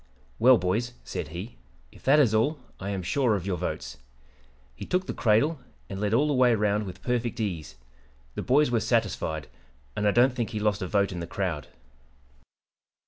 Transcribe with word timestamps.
"'Well, 0.39 0.57
boys,' 0.57 0.93
said 1.03 1.27
he, 1.27 1.57
'if 1.91 2.01
that 2.05 2.17
is 2.19 2.33
all, 2.33 2.57
I 2.79 2.89
am 2.89 3.03
sure 3.03 3.35
of 3.35 3.45
your 3.45 3.57
votes' 3.57 3.97
He 4.73 4.83
took 4.83 5.05
the 5.05 5.13
'cradle' 5.13 5.59
and 5.91 5.99
led 6.01 6.11
all 6.11 6.27
the 6.27 6.33
way 6.33 6.55
round 6.55 6.87
with 6.87 7.03
perfect 7.03 7.39
ease. 7.39 7.75
The 8.33 8.41
boys 8.41 8.71
were 8.71 8.79
satisfied, 8.79 9.47
and 9.95 10.07
I 10.07 10.11
don't 10.11 10.33
think 10.33 10.49
he 10.49 10.59
lost 10.59 10.81
a 10.81 10.87
vote 10.87 11.11
in 11.11 11.19
the 11.19 11.27
crowd. 11.27 11.67